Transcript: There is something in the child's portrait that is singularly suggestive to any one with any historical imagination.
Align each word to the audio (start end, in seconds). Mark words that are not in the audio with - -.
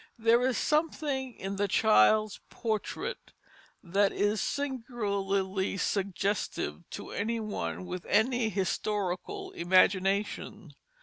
There 0.17 0.41
is 0.41 0.57
something 0.57 1.35
in 1.35 1.57
the 1.57 1.67
child's 1.67 2.39
portrait 2.49 3.33
that 3.83 4.11
is 4.11 4.41
singularly 4.41 5.77
suggestive 5.77 6.89
to 6.89 7.11
any 7.11 7.39
one 7.39 7.85
with 7.85 8.07
any 8.07 8.49
historical 8.49 9.51
imagination. 9.51 10.73